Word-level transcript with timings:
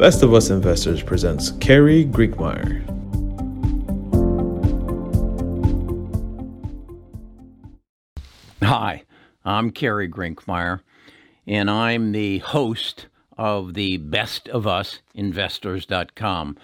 Best 0.00 0.22
of 0.22 0.32
Us 0.32 0.48
Investors 0.48 1.02
presents 1.02 1.50
Carrie 1.60 2.06
Grinkmeyer. 2.06 2.80
Hi, 8.62 9.02
I'm 9.44 9.70
Carrie 9.70 10.08
Grinkmeyer, 10.08 10.80
and 11.46 11.70
I'm 11.70 12.12
the 12.12 12.38
host 12.38 13.08
of 13.36 13.74
the 13.74 13.98
Best 13.98 14.48
of 14.48 14.66
Us 14.66 15.00
Investors.com. 15.14 16.56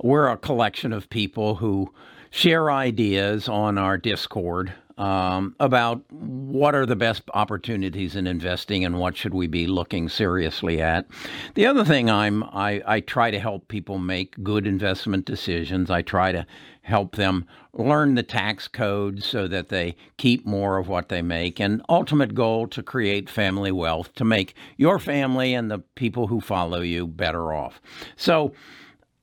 We're 0.00 0.28
a 0.28 0.36
collection 0.36 0.92
of 0.92 1.10
people 1.10 1.56
who 1.56 1.92
share 2.30 2.70
ideas 2.70 3.48
on 3.48 3.76
our 3.76 3.98
Discord 3.98 4.72
um, 4.98 5.56
about 5.60 6.02
what 6.12 6.74
are 6.74 6.86
the 6.86 6.96
best 6.96 7.22
opportunities 7.34 8.14
in 8.14 8.26
investing 8.26 8.84
and 8.84 8.98
what 8.98 9.16
should 9.16 9.34
we 9.34 9.46
be 9.46 9.66
looking 9.66 10.08
seriously 10.08 10.80
at. 10.80 11.06
The 11.54 11.66
other 11.66 11.84
thing 11.84 12.10
I'm 12.10 12.44
I, 12.44 12.82
I 12.86 13.00
try 13.00 13.30
to 13.30 13.38
help 13.38 13.68
people 13.68 13.98
make 13.98 14.42
good 14.42 14.66
investment 14.66 15.24
decisions. 15.24 15.90
I 15.90 16.02
try 16.02 16.32
to 16.32 16.46
help 16.82 17.16
them 17.16 17.46
learn 17.72 18.14
the 18.14 18.22
tax 18.22 18.68
code 18.68 19.22
so 19.22 19.48
that 19.48 19.68
they 19.68 19.96
keep 20.16 20.46
more 20.46 20.78
of 20.78 20.86
what 20.86 21.08
they 21.08 21.22
make 21.22 21.58
and 21.58 21.82
ultimate 21.88 22.34
goal 22.34 22.68
to 22.68 22.82
create 22.82 23.28
family 23.28 23.72
wealth 23.72 24.14
to 24.14 24.24
make 24.24 24.54
your 24.76 24.98
family 24.98 25.54
and 25.54 25.70
the 25.70 25.78
people 25.78 26.26
who 26.26 26.40
follow 26.40 26.80
you 26.80 27.06
better 27.06 27.52
off. 27.52 27.80
So 28.16 28.52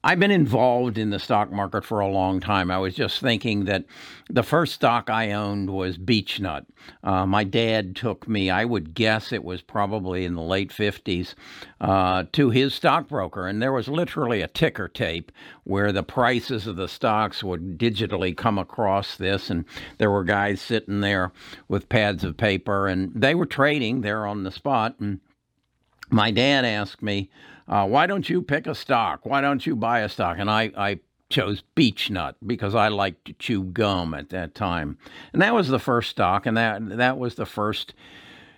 I've 0.03 0.19
been 0.19 0.31
involved 0.31 0.97
in 0.97 1.11
the 1.11 1.19
stock 1.19 1.51
market 1.51 1.85
for 1.85 1.99
a 1.99 2.07
long 2.07 2.39
time. 2.39 2.71
I 2.71 2.79
was 2.79 2.95
just 2.95 3.21
thinking 3.21 3.65
that 3.65 3.85
the 4.31 4.41
first 4.41 4.73
stock 4.73 5.11
I 5.11 5.31
owned 5.31 5.69
was 5.69 5.99
Beechnut. 5.99 6.65
Uh, 7.03 7.27
my 7.27 7.43
dad 7.43 7.95
took 7.95 8.27
me, 8.27 8.49
I 8.49 8.65
would 8.65 8.95
guess 8.95 9.31
it 9.31 9.43
was 9.43 9.61
probably 9.61 10.25
in 10.25 10.33
the 10.33 10.41
late 10.41 10.71
50s, 10.71 11.35
uh, 11.79 12.23
to 12.31 12.49
his 12.49 12.73
stockbroker. 12.73 13.45
And 13.45 13.61
there 13.61 13.71
was 13.71 13.87
literally 13.87 14.41
a 14.41 14.47
ticker 14.47 14.87
tape 14.87 15.31
where 15.65 15.91
the 15.91 16.03
prices 16.03 16.65
of 16.65 16.77
the 16.77 16.87
stocks 16.87 17.43
would 17.43 17.77
digitally 17.77 18.35
come 18.35 18.57
across 18.57 19.17
this. 19.17 19.51
And 19.51 19.65
there 19.99 20.09
were 20.09 20.23
guys 20.23 20.61
sitting 20.61 21.01
there 21.01 21.31
with 21.67 21.89
pads 21.89 22.23
of 22.23 22.37
paper 22.37 22.87
and 22.87 23.11
they 23.13 23.35
were 23.35 23.45
trading 23.45 24.01
there 24.01 24.25
on 24.25 24.43
the 24.43 24.51
spot. 24.51 24.95
And 24.99 25.19
my 26.09 26.31
dad 26.31 26.65
asked 26.65 27.03
me, 27.03 27.29
uh, 27.71 27.87
why 27.87 28.05
don't 28.05 28.29
you 28.29 28.41
pick 28.41 28.67
a 28.67 28.75
stock? 28.75 29.25
Why 29.25 29.41
don't 29.41 29.65
you 29.65 29.75
buy 29.75 30.01
a 30.01 30.09
stock? 30.09 30.37
And 30.37 30.51
I, 30.51 30.71
I 30.77 30.99
chose 31.29 31.63
Beechnut 31.75 32.35
because 32.45 32.75
I 32.75 32.89
liked 32.89 33.25
to 33.25 33.33
chew 33.33 33.63
gum 33.63 34.13
at 34.13 34.29
that 34.29 34.53
time. 34.53 34.97
And 35.31 35.41
that 35.41 35.55
was 35.55 35.69
the 35.69 35.79
first 35.79 36.09
stock, 36.09 36.45
and 36.45 36.57
that, 36.57 36.97
that 36.97 37.17
was 37.17 37.35
the 37.35 37.45
first 37.45 37.93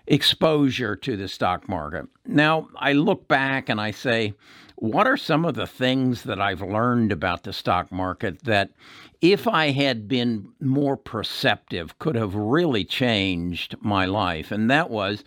exposure 0.08 0.96
to 0.98 1.16
the 1.16 1.28
stock 1.28 1.70
market. 1.70 2.08
Now, 2.26 2.68
I 2.76 2.94
look 2.94 3.28
back 3.28 3.70
and 3.70 3.80
I 3.80 3.92
say, 3.92 4.34
what 4.76 5.08
are 5.08 5.16
some 5.16 5.46
of 5.46 5.54
the 5.54 5.68
things 5.68 6.24
that 6.24 6.42
I've 6.42 6.62
learned 6.62 7.12
about 7.12 7.44
the 7.44 7.54
stock 7.54 7.92
market 7.92 8.44
that, 8.44 8.72
if 9.22 9.48
I 9.48 9.72
had 9.72 10.10
been 10.10 10.50
more 10.60 10.98
perceptive, 10.98 11.98
could 12.00 12.16
have 12.16 12.36
really 12.36 12.84
changed 12.84 13.76
my 13.80 14.06
life? 14.06 14.52
And 14.52 14.70
that 14.70 14.90
was 14.90 15.24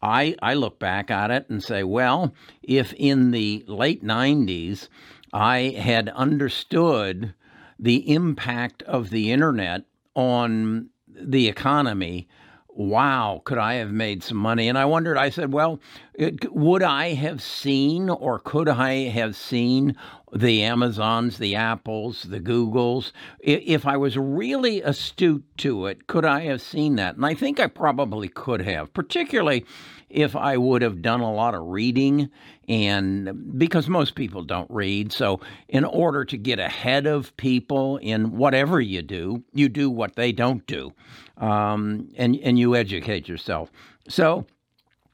I, 0.00 0.36
I 0.40 0.54
look 0.54 0.78
back 0.78 1.10
at 1.10 1.30
it 1.30 1.48
and 1.48 1.62
say, 1.62 1.82
well, 1.82 2.34
if 2.62 2.92
in 2.94 3.30
the 3.30 3.64
late 3.66 4.04
90s 4.04 4.88
I 5.32 5.74
had 5.78 6.08
understood 6.10 7.34
the 7.78 8.12
impact 8.12 8.82
of 8.84 9.10
the 9.10 9.32
internet 9.32 9.84
on 10.14 10.90
the 11.08 11.48
economy, 11.48 12.28
wow, 12.68 13.42
could 13.44 13.58
I 13.58 13.74
have 13.74 13.90
made 13.90 14.22
some 14.22 14.38
money? 14.38 14.68
And 14.68 14.78
I 14.78 14.84
wondered, 14.84 15.16
I 15.16 15.30
said, 15.30 15.52
well, 15.52 15.80
it, 16.14 16.52
would 16.52 16.82
I 16.82 17.14
have 17.14 17.42
seen 17.42 18.08
or 18.08 18.38
could 18.38 18.68
I 18.68 19.08
have 19.08 19.34
seen 19.34 19.96
the 20.32 20.62
Amazons, 20.62 21.38
the 21.38 21.54
Apples, 21.54 22.22
the 22.22 22.40
Googles? 22.40 23.12
If 23.40 23.86
I 23.86 23.96
was 23.96 24.16
really 24.16 24.82
astute 24.82 25.44
to 25.58 25.86
it, 25.86 26.06
could 26.06 26.24
I 26.24 26.40
have 26.42 26.60
seen 26.60 26.96
that? 26.96 27.16
And 27.16 27.26
I 27.26 27.34
think 27.34 27.60
I 27.60 27.66
probably 27.66 28.28
could 28.28 28.62
have, 28.62 28.92
particularly 28.92 29.64
if 30.10 30.34
I 30.34 30.56
would 30.56 30.82
have 30.82 31.02
done 31.02 31.20
a 31.20 31.32
lot 31.32 31.54
of 31.54 31.66
reading 31.66 32.30
and 32.68 33.58
because 33.58 33.88
most 33.88 34.14
people 34.14 34.42
don't 34.42 34.70
read. 34.70 35.12
So, 35.12 35.40
in 35.68 35.84
order 35.84 36.24
to 36.26 36.36
get 36.36 36.58
ahead 36.58 37.06
of 37.06 37.36
people 37.36 37.96
in 37.98 38.36
whatever 38.36 38.80
you 38.80 39.02
do, 39.02 39.42
you 39.52 39.68
do 39.68 39.90
what 39.90 40.16
they 40.16 40.32
don't 40.32 40.66
do, 40.66 40.92
um, 41.38 42.08
and 42.16 42.36
and 42.36 42.58
you 42.58 42.74
educate 42.74 43.28
yourself. 43.28 43.70
So, 44.08 44.46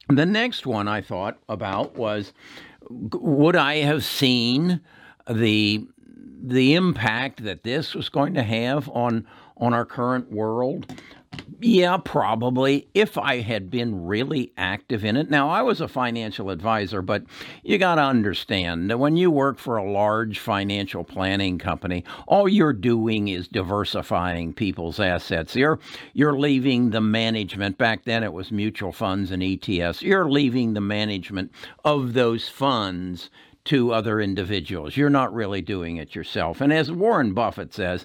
the 0.09 0.27
next 0.27 0.67
one 0.67 0.89
I 0.89 1.01
thought 1.01 1.39
about 1.49 1.97
was, 1.97 2.33
would 2.91 3.57
I 3.57 3.77
have 3.77 4.05
seen 4.05 4.81
the 5.31 5.87
the 6.47 6.75
impact 6.75 7.43
that 7.45 7.63
this 7.63 7.95
was 7.95 8.09
going 8.09 8.35
to 8.35 8.43
have 8.43 8.89
on 8.91 9.27
on 9.57 9.73
our 9.73 9.85
current 9.85 10.31
world? 10.31 10.87
Yeah, 11.61 11.97
probably 11.97 12.89
if 12.95 13.17
I 13.17 13.41
had 13.41 13.71
been 13.71 14.05
really 14.05 14.53
active 14.57 15.05
in 15.05 15.17
it. 15.17 15.31
Now, 15.31 15.49
I 15.49 15.63
was 15.63 15.81
a 15.81 15.89
financial 15.89 16.51
advisor, 16.51 17.01
but 17.01 17.25
you 17.63 17.79
got 17.79 17.95
to 17.95 18.03
understand 18.03 18.91
that 18.91 18.99
when 18.99 19.17
you 19.17 19.31
work 19.31 19.59
for 19.59 19.77
a 19.77 19.91
large 19.91 20.39
financial 20.39 21.05
planning 21.05 21.59
company, 21.59 22.05
all 22.27 22.49
you're 22.49 22.73
doing 22.73 23.29
is 23.29 23.49
diversifying 23.49 24.53
people's 24.53 25.01
assets. 25.01 25.57
You're 25.57 25.79
you're 26.13 26.39
leaving 26.39 26.91
the 26.91 27.01
management 27.01 27.79
back 27.79 28.05
then 28.05 28.23
it 28.23 28.33
was 28.33 28.53
mutual 28.53 28.93
funds 28.93 29.31
and 29.31 29.43
ETFs. 29.43 30.03
You're 30.03 30.31
leaving 30.31 30.75
the 30.75 30.81
management 30.81 31.51
of 31.85 32.13
those 32.13 32.49
funds 32.49 33.31
to 33.67 33.93
other 33.93 34.21
individuals. 34.21 34.97
You're 34.97 35.11
not 35.11 35.33
really 35.35 35.63
doing 35.63 35.97
it 35.97 36.15
yourself. 36.15 36.61
And 36.61 36.73
as 36.73 36.93
Warren 36.93 37.33
Buffett 37.33 37.73
says, 37.73 38.05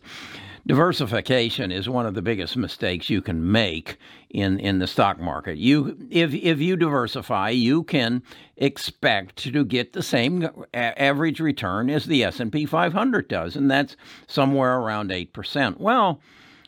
diversification 0.66 1.72
is 1.72 1.90
one 1.90 2.06
of 2.06 2.14
the 2.14 2.22
biggest 2.22 2.56
mistakes 2.56 3.10
you 3.10 3.22
can 3.22 3.52
make 3.52 3.98
in, 4.30 4.60
in 4.60 4.80
the 4.80 4.88
stock 4.88 5.20
market. 5.20 5.58
You 5.58 5.98
if 6.10 6.34
if 6.34 6.60
you 6.60 6.76
diversify, 6.76 7.50
you 7.50 7.84
can 7.84 8.24
expect 8.56 9.38
to 9.38 9.66
get 9.66 9.94
the 9.94 10.04
same 10.04 10.48
average 10.74 11.40
return 11.40 11.90
as 11.90 12.06
the 12.06 12.24
S&P 12.24 12.66
500 12.66 13.28
does, 13.28 13.56
and 13.56 13.70
that's 13.70 13.96
somewhere 14.28 14.78
around 14.78 15.10
8%. 15.10 15.78
Well, 15.78 16.22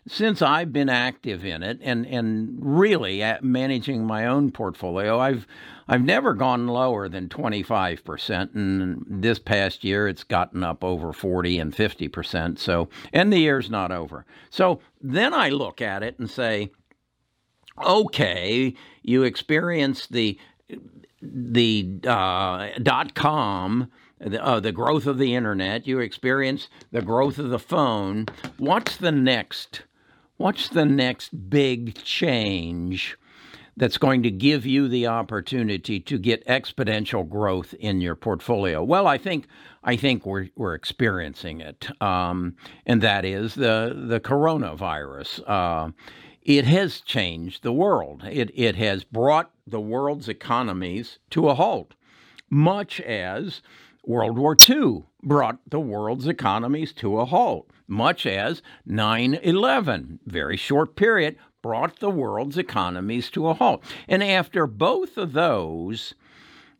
since 0.08 0.42
I've 0.42 0.74
been 0.74 0.90
active 0.90 1.46
in 1.46 1.62
it 1.64 1.80
and 1.82 2.06
and 2.06 2.58
really 2.60 3.24
managing 3.42 4.06
my 4.06 4.26
own 4.26 4.52
portfolio, 4.52 5.20
I've 5.20 5.46
I've 5.88 6.04
never 6.04 6.34
gone 6.34 6.68
lower 6.68 7.10
than 7.10 7.28
25%. 7.28 8.56
And 8.56 9.04
this 9.08 9.40
past 9.40 9.84
year, 9.84 10.08
it's 10.08 10.24
gotten 10.24 10.64
up 10.64 10.84
over 10.84 11.12
40 11.12 11.60
and 11.60 11.76
50%. 11.76 12.58
So, 12.60 12.88
and 13.12 13.32
the 13.32 13.40
year's 13.40 13.70
not 13.70 13.92
over. 13.92 14.26
So 14.50 14.80
then 15.02 15.34
I 15.34 15.50
look 15.50 15.82
at 15.82 16.02
it 16.02 16.18
and 16.18 16.30
say, 16.30 16.72
okay, 17.84 18.74
you 19.02 19.24
experienced 19.24 20.12
the 20.12 20.40
the 21.22 22.00
uh, 22.08 22.70
dot 22.82 23.14
com, 23.14 23.92
the, 24.20 24.44
uh, 24.44 24.60
the 24.60 24.72
growth 24.72 25.06
of 25.06 25.20
the 25.20 25.36
internet. 25.36 25.86
You 25.86 26.00
experience 26.00 26.70
the 26.92 27.04
growth 27.04 27.38
of 27.38 27.50
the 27.50 27.60
phone. 27.60 28.26
What's 28.58 28.98
the 28.98 29.12
next? 29.12 29.84
What's 30.42 30.70
the 30.70 30.86
next 30.86 31.52
big 31.52 31.94
change 32.04 33.16
that's 33.78 34.00
going 34.00 34.24
to 34.24 34.32
give 34.32 34.66
you 34.66 34.88
the 34.88 35.06
opportunity 35.06 36.00
to 36.00 36.18
get 36.18 36.44
exponential 36.48 37.30
growth 37.30 37.76
in 37.76 38.02
your 38.02 38.16
portfolio? 38.16 38.84
Well, 38.84 39.06
I 39.06 39.20
think 39.20 39.46
I 39.84 39.96
think 39.96 40.26
we're 40.26 40.50
we're 40.56 40.74
experiencing 40.74 41.62
it, 41.62 41.90
um, 42.02 42.56
and 42.88 43.04
that 43.04 43.24
is 43.24 43.54
the 43.54 43.94
the 43.96 44.20
coronavirus. 44.20 45.48
Uh, 45.48 45.92
it 46.42 46.66
has 46.66 47.02
changed 47.02 47.62
the 47.62 47.72
world. 47.72 48.24
It 48.24 48.50
it 48.56 48.76
has 48.78 49.04
brought 49.04 49.52
the 49.68 49.80
world's 49.80 50.28
economies 50.28 51.20
to 51.30 51.50
a 51.50 51.54
halt, 51.54 51.94
much 52.50 53.00
as 53.02 53.62
World 54.04 54.40
War 54.40 54.58
II 54.68 55.04
brought 55.22 55.60
the 55.70 55.80
world's 55.80 56.28
economies 56.28 56.94
to 56.94 57.20
a 57.20 57.26
halt, 57.26 57.70
much 57.92 58.26
as 58.26 58.62
9 58.86 59.36
11, 59.36 60.20
very 60.26 60.58
short 60.58 60.96
period, 60.96 61.36
brought 61.62 62.00
the 62.00 62.10
world's 62.10 62.58
economies 62.58 63.30
to 63.30 63.48
a 63.48 63.54
halt. 63.54 63.84
And 64.08 64.24
after 64.24 64.66
both 64.66 65.18
of 65.18 65.34
those, 65.34 66.16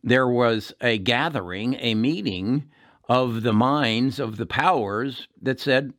there 0.02 0.26
was 0.26 0.72
a 0.80 0.98
gathering, 0.98 1.74
a 1.74 1.94
meeting 1.94 2.64
of 3.08 3.42
the 3.42 3.52
minds 3.52 4.18
of 4.18 4.38
the 4.38 4.46
powers 4.46 5.28
that 5.40 5.60
said, 5.60 5.92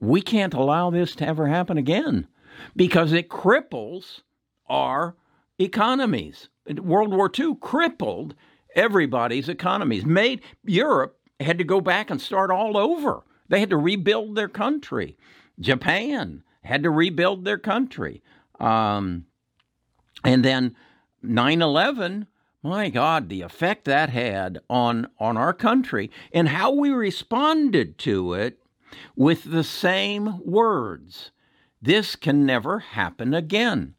we 0.00 0.20
can't 0.20 0.54
allow 0.54 0.90
this 0.90 1.14
to 1.16 1.26
ever 1.26 1.46
happen 1.46 1.78
again 1.78 2.26
because 2.74 3.12
it 3.12 3.28
cripples 3.28 4.22
our 4.68 5.16
economies. 5.58 6.48
World 6.66 7.14
War 7.14 7.30
II 7.38 7.56
crippled 7.60 8.34
everybody's 8.74 9.48
economies, 9.48 10.04
made 10.04 10.40
Europe 10.64 11.18
had 11.40 11.58
to 11.58 11.64
go 11.64 11.80
back 11.80 12.10
and 12.10 12.20
start 12.20 12.50
all 12.50 12.76
over. 12.76 13.22
They 13.48 13.60
had 13.60 13.70
to 13.70 13.76
rebuild 13.76 14.34
their 14.34 14.48
country. 14.48 15.16
Japan 15.58 16.42
had 16.62 16.82
to 16.82 16.90
rebuild 16.90 17.44
their 17.44 17.58
country. 17.58 18.22
Um, 18.58 19.26
and 20.24 20.44
then 20.44 20.74
9 21.22 21.62
11, 21.62 22.26
my 22.62 22.88
God, 22.88 23.28
the 23.28 23.42
effect 23.42 23.84
that 23.84 24.10
had 24.10 24.58
on, 24.68 25.08
on 25.18 25.36
our 25.36 25.52
country 25.52 26.10
and 26.32 26.48
how 26.48 26.72
we 26.72 26.90
responded 26.90 27.98
to 27.98 28.34
it 28.34 28.58
with 29.14 29.44
the 29.44 29.64
same 29.64 30.40
words. 30.44 31.30
This 31.80 32.16
can 32.16 32.44
never 32.44 32.80
happen 32.80 33.34
again. 33.34 33.94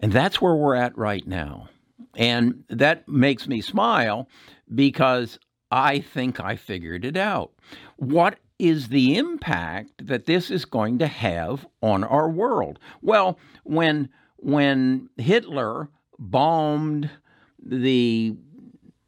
And 0.00 0.12
that's 0.12 0.40
where 0.40 0.54
we're 0.54 0.74
at 0.74 0.96
right 0.96 1.26
now. 1.26 1.68
And 2.16 2.64
that 2.68 3.08
makes 3.08 3.46
me 3.46 3.60
smile 3.60 4.28
because 4.74 5.38
I 5.70 6.00
think 6.00 6.40
I 6.40 6.56
figured 6.56 7.04
it 7.04 7.16
out. 7.16 7.52
What 7.96 8.38
is 8.60 8.88
the 8.88 9.16
impact 9.16 10.06
that 10.06 10.26
this 10.26 10.50
is 10.50 10.64
going 10.64 10.98
to 10.98 11.06
have 11.06 11.66
on 11.82 12.04
our 12.04 12.28
world? 12.28 12.78
Well, 13.00 13.38
when 13.64 14.10
when 14.36 15.08
Hitler 15.16 15.88
bombed 16.18 17.10
the 17.58 18.36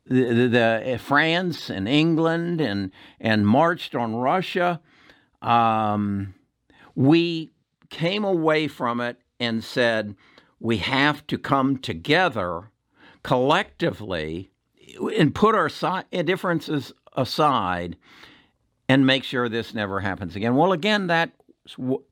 the, 0.06 0.24
the, 0.34 0.48
the 0.48 1.00
France 1.02 1.70
and 1.70 1.86
England 1.86 2.60
and 2.60 2.90
and 3.20 3.46
marched 3.46 3.94
on 3.94 4.16
Russia, 4.16 4.80
um, 5.42 6.34
we 6.94 7.52
came 7.90 8.24
away 8.24 8.68
from 8.68 9.00
it 9.00 9.18
and 9.38 9.62
said 9.62 10.16
we 10.58 10.78
have 10.78 11.26
to 11.26 11.36
come 11.36 11.76
together 11.76 12.70
collectively 13.22 14.50
and 15.18 15.34
put 15.34 15.54
our 15.54 15.68
si- 15.68 16.22
differences 16.22 16.92
aside 17.14 17.96
and 18.92 19.06
make 19.06 19.24
sure 19.24 19.48
this 19.48 19.72
never 19.72 20.00
happens 20.00 20.36
again. 20.36 20.54
Well, 20.54 20.72
again, 20.72 21.06
that 21.06 21.32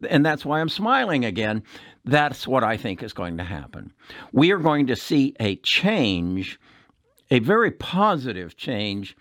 and 0.08 0.24
that's 0.24 0.46
why 0.46 0.60
I'm 0.60 0.68
smiling 0.70 1.26
again. 1.26 1.62
That's 2.06 2.46
what 2.46 2.64
I 2.64 2.78
think 2.78 3.02
is 3.02 3.12
going 3.12 3.36
to 3.36 3.44
happen. 3.44 3.92
We 4.32 4.50
are 4.52 4.58
going 4.58 4.86
to 4.86 4.96
see 4.96 5.34
a 5.38 5.56
change, 5.56 6.58
a 7.30 7.40
very 7.40 7.70
positive 7.70 8.56
change 8.56 9.14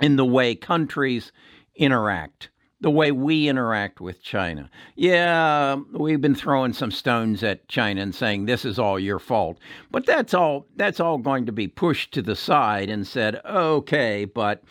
in 0.00 0.16
the 0.16 0.24
way 0.24 0.54
countries 0.54 1.32
interact 1.74 2.48
the 2.82 2.90
way 2.90 3.12
we 3.12 3.46
interact 3.46 4.00
with 4.00 4.22
China. 4.22 4.70
Yeah, 4.96 5.76
we've 5.92 6.20
been 6.20 6.34
throwing 6.34 6.72
some 6.72 6.90
stones 6.90 7.42
at 7.42 7.68
China 7.68 8.00
and 8.00 8.14
saying 8.14 8.46
this 8.46 8.64
is 8.64 8.78
all 8.78 8.98
your 8.98 9.18
fault. 9.18 9.58
But 9.90 10.06
that's 10.06 10.32
all 10.32 10.66
that's 10.76 10.98
all 10.98 11.18
going 11.18 11.44
to 11.44 11.52
be 11.52 11.68
pushed 11.68 12.12
to 12.14 12.22
the 12.22 12.36
side 12.36 12.88
and 12.88 13.06
said, 13.06 13.38
"Okay, 13.44 14.24
but 14.24 14.62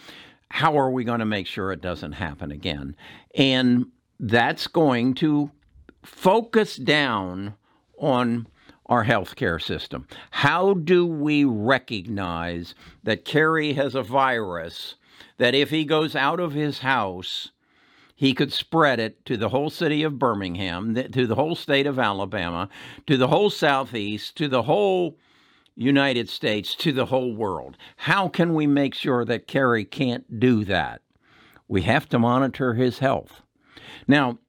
how 0.49 0.77
are 0.77 0.91
we 0.91 1.03
going 1.03 1.19
to 1.19 1.25
make 1.25 1.47
sure 1.47 1.71
it 1.71 1.81
doesn't 1.81 2.13
happen 2.13 2.51
again?" 2.51 2.95
And 3.35 3.87
that's 4.19 4.67
going 4.67 5.13
to 5.15 5.51
focus 6.03 6.75
down 6.75 7.55
on 7.97 8.47
our 8.87 9.05
healthcare 9.05 9.61
system. 9.61 10.07
How 10.31 10.73
do 10.73 11.05
we 11.05 11.45
recognize 11.45 12.73
that 13.03 13.25
Kerry 13.25 13.73
has 13.73 13.93
a 13.93 14.01
virus 14.01 14.95
that 15.37 15.53
if 15.53 15.69
he 15.69 15.85
goes 15.85 16.15
out 16.15 16.39
of 16.39 16.53
his 16.53 16.79
house 16.79 17.51
he 18.19 18.33
could 18.33 18.51
spread 18.51 18.99
it 18.99 19.23
to 19.23 19.37
the 19.37 19.47
whole 19.47 19.69
city 19.69 20.03
of 20.03 20.19
Birmingham, 20.19 20.93
to 20.93 21.25
the 21.25 21.35
whole 21.35 21.55
state 21.55 21.87
of 21.87 21.97
Alabama, 21.97 22.67
to 23.07 23.15
the 23.15 23.29
whole 23.29 23.49
Southeast, 23.49 24.35
to 24.35 24.49
the 24.49 24.63
whole 24.63 25.17
United 25.79 26.29
States, 26.29 26.75
to 26.75 26.91
the 26.91 27.05
whole 27.05 27.33
world. 27.33 27.77
How 27.95 28.27
can 28.27 28.53
we 28.53 28.67
make 28.67 28.93
sure 28.93 29.23
that 29.23 29.47
Kerry 29.47 29.85
can't 29.85 30.39
do 30.39 30.65
that? 30.65 31.01
We 31.67 31.83
have 31.83 32.09
to 32.09 32.19
monitor 32.19 32.73
his 32.73 32.99
health. 32.99 33.41
Now, 34.07 34.39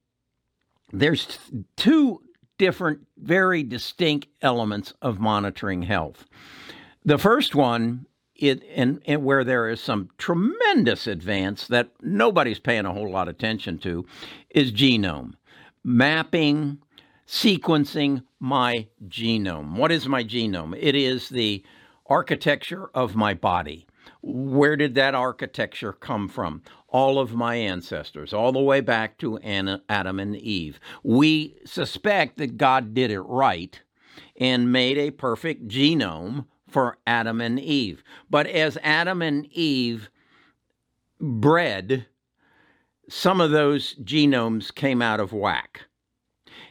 there's 0.93 1.39
two 1.77 2.23
different, 2.59 3.07
very 3.17 3.63
distinct 3.63 4.27
elements 4.43 4.93
of 5.01 5.21
monitoring 5.21 5.83
health. 5.83 6.27
The 7.05 7.19
first 7.19 7.55
one 7.55 8.07
it 8.35 8.63
and, 8.75 9.01
and 9.07 9.23
where 9.25 9.45
there 9.45 9.69
is 9.69 9.81
some 9.81 10.09
tremendous 10.19 11.07
advance 11.07 11.67
that 11.69 11.91
nobody's 12.01 12.59
paying 12.59 12.87
a 12.87 12.93
whole 12.93 13.11
lot 13.11 13.29
of 13.29 13.35
attention 13.35 13.79
to 13.79 14.07
is 14.51 14.73
genome 14.73 15.35
mapping 15.85 16.79
sequencing 17.31 18.25
my 18.41 18.89
genome. 19.07 19.77
What 19.77 19.93
is 19.93 20.09
my 20.09 20.25
genome? 20.25 20.77
It 20.77 20.97
is 20.97 21.29
the 21.29 21.65
architecture 22.07 22.91
of 22.93 23.15
my 23.15 23.35
body. 23.35 23.87
Where 24.21 24.75
did 24.75 24.97
that 24.97 25.15
architecture 25.15 25.93
come 25.93 26.29
from? 26.29 26.63
All 26.89 27.21
of 27.21 27.33
my 27.33 27.55
ancestors 27.55 28.33
all 28.33 28.51
the 28.51 28.59
way 28.59 28.81
back 28.81 29.17
to 29.19 29.39
adam 29.39 30.19
and 30.19 30.35
eve. 30.35 30.81
We 31.05 31.55
suspect 31.65 32.37
that 32.39 32.57
god 32.57 32.95
did 32.95 33.13
it 33.13 33.21
right 33.21 33.81
and 34.37 34.73
made 34.73 34.99
a 34.99 35.13
perfect 35.13 35.69
genome 35.69 36.47
for 36.67 36.99
Adam 37.07 37.41
and 37.41 37.61
Eve. 37.61 38.03
But 38.29 38.49
as 38.49 38.77
Adam 38.83 39.23
and 39.23 39.47
Eve 39.53 40.11
bred, 41.21 42.07
some 43.09 43.41
of 43.41 43.53
those 43.53 43.95
genomes 43.97 44.75
came 44.75 45.01
out 45.01 45.21
of 45.21 45.33
whack. 45.33 45.83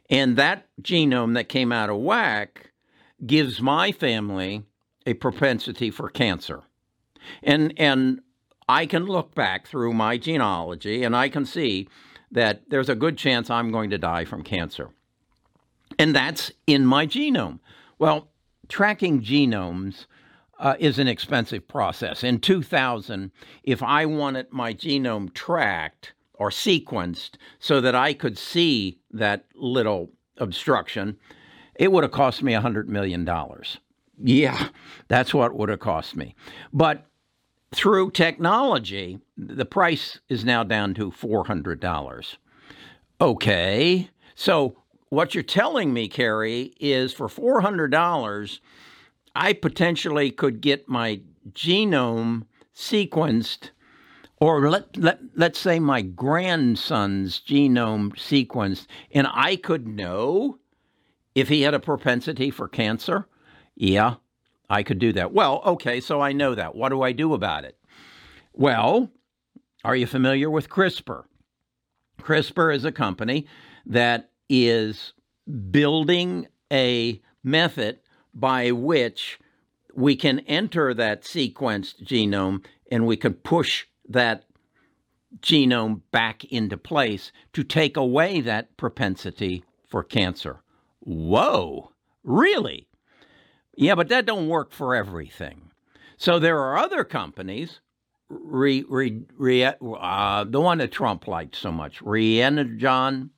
And 0.09 0.37
that 0.37 0.67
genome 0.81 1.35
that 1.35 1.49
came 1.49 1.71
out 1.71 1.89
of 1.89 1.97
whack 1.97 2.71
gives 3.25 3.61
my 3.61 3.91
family 3.91 4.63
a 5.05 5.13
propensity 5.13 5.91
for 5.91 6.09
cancer. 6.09 6.63
And 7.43 7.73
and 7.77 8.21
I 8.67 8.85
can 8.85 9.05
look 9.05 9.35
back 9.35 9.67
through 9.67 9.93
my 9.93 10.17
genealogy 10.17 11.03
and 11.03 11.15
I 11.15 11.29
can 11.29 11.45
see 11.45 11.87
that 12.31 12.69
there's 12.69 12.89
a 12.89 12.95
good 12.95 13.17
chance 13.17 13.49
I'm 13.49 13.71
going 13.71 13.89
to 13.89 13.97
die 13.97 14.25
from 14.25 14.43
cancer. 14.43 14.89
And 15.97 16.15
that's 16.15 16.51
in 16.67 16.85
my 16.85 17.07
genome. 17.07 17.59
Well, 17.97 18.29
tracking 18.67 19.21
genomes 19.21 20.05
uh, 20.59 20.75
is 20.79 20.99
an 20.99 21.07
expensive 21.07 21.67
process. 21.67 22.23
In 22.23 22.39
2000, 22.39 23.31
if 23.63 23.81
I 23.81 24.05
wanted 24.05 24.51
my 24.51 24.73
genome 24.73 25.33
tracked 25.33 26.13
or 26.33 26.49
sequenced 26.49 27.31
so 27.59 27.81
that 27.81 27.95
I 27.95 28.13
could 28.13 28.37
see 28.37 28.98
that 29.11 29.45
little 29.55 30.11
obstruction, 30.37 31.17
it 31.75 31.91
would 31.91 32.03
have 32.03 32.11
cost 32.11 32.43
me 32.43 32.53
$100 32.53 32.87
million. 32.87 33.27
Yeah, 34.21 34.69
that's 35.07 35.33
what 35.33 35.55
would 35.55 35.69
have 35.69 35.79
cost 35.79 36.15
me. 36.15 36.35
But 36.73 37.05
through 37.71 38.11
technology, 38.11 39.19
the 39.37 39.65
price 39.65 40.19
is 40.27 40.43
now 40.43 40.63
down 40.63 40.93
to 40.95 41.11
$400. 41.11 42.37
Okay, 43.21 44.09
so 44.35 44.77
what 45.09 45.33
you're 45.33 45.43
telling 45.43 45.93
me, 45.93 46.07
Carrie, 46.07 46.73
is 46.79 47.13
for 47.13 47.27
$400, 47.27 48.59
I 49.35 49.53
potentially 49.53 50.31
could 50.31 50.61
get 50.61 50.89
my 50.89 51.21
genome 51.51 52.45
sequenced, 52.75 53.71
or 54.39 54.69
let, 54.69 54.95
let, 54.95 55.19
let's 55.35 55.59
say 55.59 55.79
my 55.79 56.01
grandson's 56.01 57.41
genome 57.41 58.13
sequenced, 58.13 58.87
and 59.11 59.27
I 59.31 59.55
could 59.55 59.87
know 59.87 60.59
if 61.35 61.49
he 61.49 61.61
had 61.61 61.73
a 61.73 61.79
propensity 61.79 62.49
for 62.49 62.67
cancer. 62.67 63.27
Yeah, 63.75 64.15
I 64.69 64.83
could 64.83 64.99
do 64.99 65.11
that. 65.13 65.33
Well, 65.33 65.61
okay, 65.65 65.99
so 65.99 66.21
I 66.21 66.31
know 66.31 66.55
that. 66.55 66.75
What 66.75 66.89
do 66.89 67.01
I 67.01 67.11
do 67.11 67.33
about 67.33 67.65
it? 67.65 67.77
Well, 68.53 69.11
are 69.83 69.95
you 69.95 70.07
familiar 70.07 70.49
with 70.49 70.69
CRISPR? 70.69 71.23
CRISPR 72.21 72.75
is 72.75 72.85
a 72.85 72.91
company 72.91 73.47
that 73.85 74.29
is 74.49 75.13
building 75.71 76.47
a 76.71 77.21
method 77.43 77.99
by 78.33 78.71
which 78.71 79.39
we 79.95 80.15
can 80.15 80.39
enter 80.39 80.93
that 80.93 81.23
sequenced 81.23 82.03
genome 82.03 82.63
and 82.91 83.05
we 83.05 83.17
can 83.17 83.33
push 83.33 83.85
that 84.09 84.45
genome 85.39 86.01
back 86.11 86.43
into 86.45 86.77
place 86.77 87.31
to 87.53 87.63
take 87.63 87.95
away 87.95 88.41
that 88.41 88.75
propensity 88.77 89.63
for 89.87 90.03
cancer. 90.03 90.61
Whoa, 90.99 91.91
really? 92.23 92.87
Yeah, 93.75 93.95
but 93.95 94.09
that 94.09 94.25
don't 94.25 94.49
work 94.49 94.71
for 94.71 94.95
everything. 94.95 95.71
So 96.17 96.39
there 96.39 96.59
are 96.59 96.77
other 96.77 97.03
companies, 97.03 97.79
re, 98.27 98.83
re, 98.89 99.21
re, 99.37 99.63
uh, 99.63 100.43
the 100.43 100.59
one 100.59 100.79
that 100.79 100.91
Trump 100.91 101.27
liked 101.27 101.55
so 101.55 101.71
much, 101.71 102.01
Regeneron, 102.01 103.29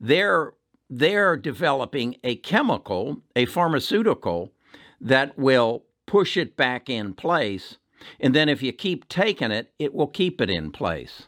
they're 0.00 0.52
they're 0.88 1.36
developing 1.36 2.16
a 2.22 2.36
chemical, 2.36 3.22
a 3.34 3.46
pharmaceutical 3.46 4.52
that 5.00 5.36
will 5.36 5.84
push 6.06 6.36
it 6.36 6.56
back 6.56 6.88
in 6.88 7.12
place. 7.12 7.78
And 8.20 8.34
then 8.34 8.48
if 8.48 8.62
you 8.62 8.72
keep 8.72 9.08
taking 9.08 9.50
it, 9.50 9.72
it 9.78 9.94
will 9.94 10.06
keep 10.06 10.40
it 10.40 10.50
in 10.50 10.70
place. 10.70 11.24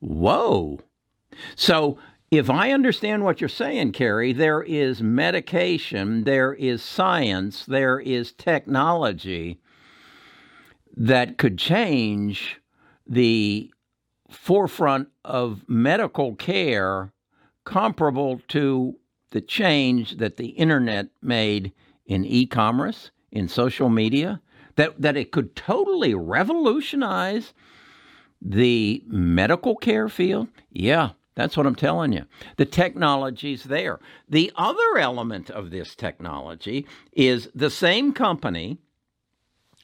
Whoa. 0.00 0.80
So 1.56 1.98
if 2.30 2.50
I 2.50 2.72
understand 2.72 3.24
what 3.24 3.40
you're 3.40 3.48
saying, 3.48 3.92
Carrie, 3.92 4.32
there 4.32 4.62
is 4.62 5.02
medication, 5.02 6.24
there 6.24 6.52
is 6.52 6.82
science, 6.82 7.64
there 7.64 7.98
is 7.98 8.32
technology 8.32 9.60
that 10.96 11.38
could 11.38 11.58
change 11.58 12.60
the 13.06 13.72
forefront 14.30 15.08
of 15.24 15.64
medical 15.68 16.34
care 16.34 17.12
comparable 17.64 18.40
to 18.48 18.96
the 19.30 19.40
change 19.40 20.16
that 20.16 20.36
the 20.36 20.48
internet 20.48 21.08
made 21.22 21.72
in 22.06 22.24
e 22.24 22.46
commerce, 22.46 23.10
in 23.30 23.48
social 23.48 23.88
media, 23.88 24.40
that, 24.78 25.02
that 25.02 25.16
it 25.16 25.32
could 25.32 25.56
totally 25.56 26.14
revolutionize 26.14 27.52
the 28.40 29.02
medical 29.08 29.74
care 29.74 30.08
field? 30.08 30.46
Yeah, 30.70 31.10
that's 31.34 31.56
what 31.56 31.66
I'm 31.66 31.74
telling 31.74 32.12
you. 32.12 32.26
The 32.58 32.64
technology's 32.64 33.64
there. 33.64 33.98
The 34.28 34.52
other 34.54 34.96
element 34.96 35.50
of 35.50 35.70
this 35.70 35.96
technology 35.96 36.86
is 37.12 37.50
the 37.52 37.70
same 37.70 38.12
company 38.12 38.78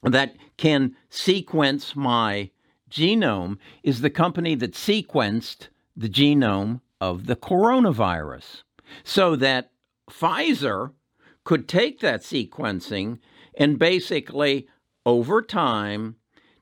that 0.05 0.37
can 0.57 0.95
sequence 1.11 1.97
my 1.97 2.51
genome 2.89 3.59
is 3.83 4.01
the 4.01 4.11
company 4.11 4.55
that 4.55 4.75
sequenced 4.75 5.69
the 5.97 6.09
genome 6.09 6.83
of 7.01 7.27
the 7.27 7.37
coronavirus 7.37 8.63
so 9.03 9.35
that 9.35 9.73
Pfizer 10.09 10.93
could 11.43 11.67
take 11.67 11.99
that 11.99 12.21
sequencing 12.21 13.19
and 13.57 13.79
basically, 13.79 14.69
over 15.07 15.43
time, 15.43 16.17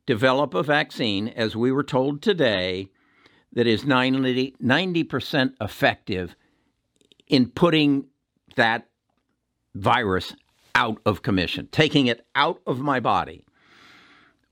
develop 0.06 0.54
a 0.54 0.62
vaccine, 0.62 1.28
as 1.28 1.56
we 1.56 1.72
were 1.72 1.84
told 1.84 2.22
today, 2.22 2.88
that 3.52 3.66
is 3.66 3.84
90, 3.84 4.56
90% 4.62 5.52
effective 5.60 6.34
in 7.28 7.48
putting 7.48 8.06
that 8.56 8.88
virus 9.74 10.34
out 10.74 11.00
of 11.06 11.22
commission, 11.22 11.68
taking 11.70 12.06
it 12.06 12.26
out 12.34 12.60
of 12.66 12.80
my 12.80 13.00
body. 13.00 13.44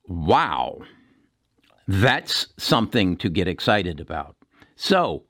Wow. 0.07 0.81
That's 1.89 2.49
something 2.57 3.17
to 3.19 3.29
get 3.29 3.49
excited 3.49 4.01
about. 4.01 4.37
So, 4.77 5.25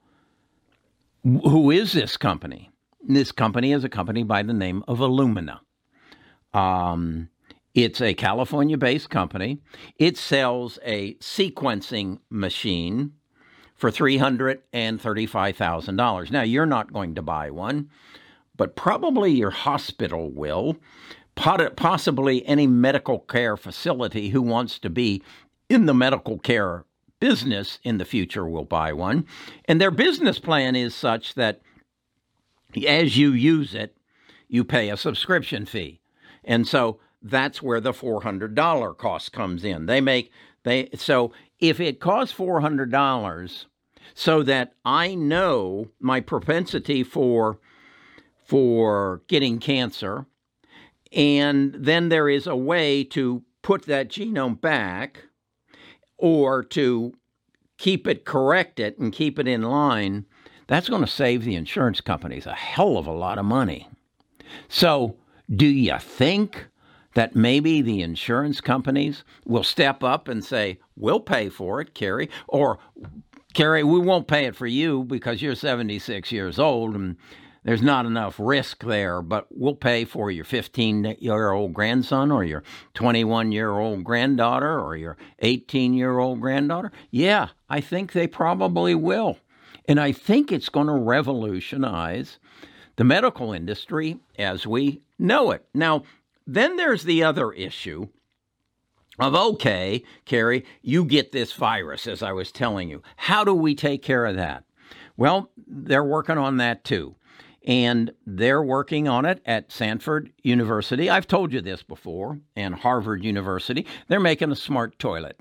who 1.22 1.70
is 1.70 1.92
this 1.92 2.16
company? 2.16 2.70
This 3.02 3.32
company 3.32 3.72
is 3.72 3.84
a 3.84 3.88
company 3.88 4.22
by 4.22 4.42
the 4.42 4.52
name 4.52 4.84
of 4.86 4.98
Illumina. 4.98 5.60
Um, 6.52 7.28
it's 7.74 8.00
a 8.00 8.14
California 8.14 8.78
based 8.78 9.10
company. 9.10 9.58
It 9.98 10.16
sells 10.16 10.78
a 10.84 11.14
sequencing 11.14 12.20
machine 12.28 13.14
for 13.76 13.90
$335,000. 13.90 16.30
Now, 16.30 16.42
you're 16.42 16.66
not 16.66 16.92
going 16.92 17.14
to 17.14 17.22
buy 17.22 17.50
one, 17.50 17.88
but 18.56 18.76
probably 18.76 19.32
your 19.32 19.50
hospital 19.50 20.30
will, 20.30 20.76
possibly 21.34 22.46
any 22.46 22.66
medical 22.66 23.20
care 23.20 23.56
facility 23.56 24.28
who 24.30 24.42
wants 24.42 24.78
to 24.80 24.90
be 24.90 25.22
in 25.68 25.86
the 25.86 25.94
medical 25.94 26.38
care 26.38 26.84
business 27.20 27.78
in 27.84 27.98
the 27.98 28.04
future 28.04 28.46
will 28.46 28.64
buy 28.64 28.92
one. 28.92 29.24
And 29.66 29.80
their 29.80 29.90
business 29.90 30.38
plan 30.38 30.76
is 30.76 30.94
such 30.94 31.34
that 31.34 31.62
as 32.86 33.16
you 33.16 33.32
use 33.32 33.74
it, 33.74 33.96
you 34.48 34.64
pay 34.64 34.90
a 34.90 34.96
subscription 34.96 35.64
fee. 35.64 36.00
And 36.44 36.66
so 36.66 36.98
that's 37.22 37.62
where 37.62 37.80
the 37.80 37.92
$400 37.92 38.96
cost 38.96 39.32
comes 39.32 39.64
in. 39.64 39.86
They 39.86 40.00
make 40.00 40.32
they 40.62 40.88
so 40.94 41.32
if 41.58 41.80
it 41.80 42.00
costs 42.00 42.36
$400 42.36 43.64
so 44.14 44.42
that 44.42 44.72
I 44.84 45.14
know 45.14 45.88
my 46.00 46.20
propensity 46.20 47.02
for 47.02 47.58
for 48.44 49.22
getting 49.28 49.58
cancer 49.58 50.26
and 51.12 51.74
then 51.74 52.08
there 52.08 52.28
is 52.28 52.46
a 52.46 52.56
way 52.56 53.04
to 53.04 53.42
put 53.62 53.86
that 53.86 54.08
genome 54.08 54.60
back 54.60 55.24
or 56.18 56.62
to 56.62 57.14
keep 57.78 58.06
it 58.06 58.24
corrected 58.24 58.98
and 58.98 59.12
keep 59.12 59.38
it 59.38 59.48
in 59.48 59.62
line, 59.62 60.26
that's 60.66 60.88
going 60.88 61.00
to 61.00 61.10
save 61.10 61.44
the 61.44 61.56
insurance 61.56 62.00
companies 62.00 62.46
a 62.46 62.54
hell 62.54 62.96
of 62.96 63.06
a 63.06 63.12
lot 63.12 63.38
of 63.38 63.44
money. 63.44 63.88
So, 64.68 65.16
do 65.54 65.66
you 65.66 65.98
think 65.98 66.68
that 67.20 67.36
maybe 67.36 67.82
the 67.82 68.00
insurance 68.00 68.62
companies 68.62 69.24
will 69.44 69.62
step 69.62 70.02
up 70.02 70.26
and 70.26 70.42
say, 70.42 70.78
We'll 70.96 71.20
pay 71.20 71.50
for 71.50 71.78
it, 71.82 71.92
Carrie, 71.92 72.30
or 72.48 72.78
Carrie, 73.52 73.84
we 73.84 73.98
won't 73.98 74.26
pay 74.26 74.46
it 74.46 74.56
for 74.56 74.66
you 74.66 75.04
because 75.04 75.42
you're 75.42 75.54
76 75.54 76.32
years 76.32 76.58
old 76.58 76.94
and 76.94 77.18
there's 77.62 77.82
not 77.82 78.06
enough 78.06 78.36
risk 78.38 78.84
there, 78.84 79.20
but 79.20 79.46
we'll 79.50 79.74
pay 79.74 80.06
for 80.06 80.30
your 80.30 80.46
15 80.46 81.16
year 81.18 81.50
old 81.50 81.74
grandson 81.74 82.30
or 82.30 82.42
your 82.42 82.62
21 82.94 83.52
year 83.52 83.78
old 83.78 84.02
granddaughter 84.02 84.80
or 84.80 84.96
your 84.96 85.18
18 85.40 85.92
year 85.92 86.18
old 86.18 86.40
granddaughter. 86.40 86.90
Yeah, 87.10 87.48
I 87.68 87.82
think 87.82 88.12
they 88.12 88.28
probably 88.28 88.94
will. 88.94 89.36
And 89.86 90.00
I 90.00 90.12
think 90.12 90.50
it's 90.50 90.70
going 90.70 90.86
to 90.86 90.94
revolutionize 90.94 92.38
the 92.96 93.04
medical 93.04 93.52
industry 93.52 94.18
as 94.38 94.66
we 94.66 95.02
know 95.18 95.50
it. 95.50 95.66
Now, 95.74 96.04
then 96.54 96.76
there's 96.76 97.04
the 97.04 97.22
other 97.22 97.52
issue 97.52 98.08
of 99.18 99.34
okay, 99.34 100.02
Carrie, 100.24 100.64
you 100.82 101.04
get 101.04 101.32
this 101.32 101.52
virus, 101.52 102.06
as 102.06 102.22
I 102.22 102.32
was 102.32 102.50
telling 102.50 102.88
you. 102.88 103.02
How 103.16 103.44
do 103.44 103.54
we 103.54 103.74
take 103.74 104.02
care 104.02 104.24
of 104.24 104.36
that? 104.36 104.64
Well, 105.16 105.50
they're 105.66 106.04
working 106.04 106.38
on 106.38 106.56
that 106.56 106.84
too 106.84 107.16
and 107.64 108.12
they're 108.26 108.62
working 108.62 109.06
on 109.06 109.24
it 109.24 109.42
at 109.44 109.70
Stanford 109.70 110.32
University. 110.42 111.10
I've 111.10 111.26
told 111.26 111.52
you 111.52 111.60
this 111.60 111.82
before, 111.82 112.40
and 112.56 112.74
Harvard 112.74 113.22
University. 113.22 113.86
They're 114.08 114.20
making 114.20 114.50
a 114.50 114.56
smart 114.56 114.98
toilet, 114.98 115.38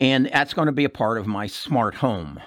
and 0.00 0.30
that's 0.32 0.54
going 0.54 0.66
to 0.66 0.72
be 0.72 0.84
a 0.84 0.90
part 0.90 1.18
of 1.18 1.26
my 1.26 1.46
smart 1.46 1.96
home. 1.96 2.40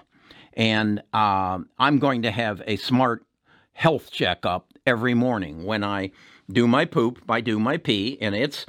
And 0.54 1.02
uh, 1.14 1.60
I'm 1.78 2.00
going 2.00 2.22
to 2.24 2.32
have 2.32 2.62
a 2.66 2.78
smart 2.78 3.26
health 3.74 4.12
checkup 4.12 4.74
every 4.86 5.14
morning 5.14 5.66
when 5.66 5.84
I 5.84 6.12
do 6.52 6.68
my 6.68 6.86
poop, 6.86 7.20
I 7.28 7.42
do 7.42 7.60
my 7.60 7.78
pee, 7.78 8.18
and 8.22 8.36
it's 8.36 8.66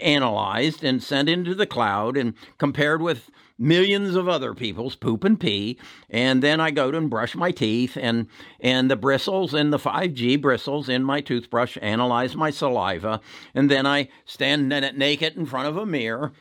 analyzed 0.00 0.84
and 0.84 1.02
sent 1.02 1.28
into 1.28 1.54
the 1.54 1.66
cloud 1.66 2.16
and 2.16 2.34
compared 2.58 3.02
with 3.02 3.30
millions 3.58 4.16
of 4.16 4.28
other 4.28 4.54
people's 4.54 4.96
poop 4.96 5.24
and 5.24 5.38
pee, 5.38 5.78
and 6.10 6.42
then 6.42 6.60
I 6.60 6.70
go 6.70 6.90
to 6.90 6.98
and 6.98 7.10
brush 7.10 7.34
my 7.34 7.50
teeth, 7.50 7.96
and 8.00 8.26
and 8.60 8.90
the 8.90 8.96
bristles 8.96 9.54
and 9.54 9.72
the 9.72 9.78
5G 9.78 10.40
bristles 10.40 10.88
in 10.88 11.04
my 11.04 11.20
toothbrush 11.20 11.78
analyze 11.80 12.34
my 12.34 12.50
saliva, 12.50 13.20
and 13.54 13.70
then 13.70 13.86
I 13.86 14.08
stand 14.24 14.68
naked 14.68 15.36
in 15.36 15.46
front 15.46 15.68
of 15.68 15.76
a 15.76 15.86
mirror. 15.86 16.32